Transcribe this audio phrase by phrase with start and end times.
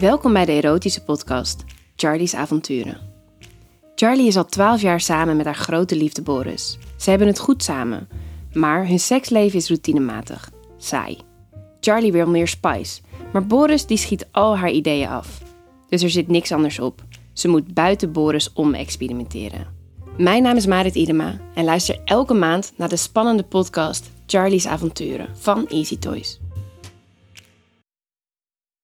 [0.00, 1.64] Welkom bij de erotische podcast
[1.96, 2.98] Charlie's Avonturen.
[3.94, 6.78] Charlie is al 12 jaar samen met haar grote liefde Boris.
[6.96, 8.08] Ze hebben het goed samen,
[8.52, 11.18] maar hun seksleven is routinematig, saai.
[11.80, 13.00] Charlie wil meer spice,
[13.32, 15.42] maar Boris die schiet al haar ideeën af.
[15.88, 17.04] Dus er zit niks anders op.
[17.32, 19.66] Ze moet buiten Boris om experimenteren.
[20.16, 25.28] Mijn naam is Marit Idema en luister elke maand naar de spannende podcast Charlie's Avonturen
[25.36, 26.40] van Easy Toys.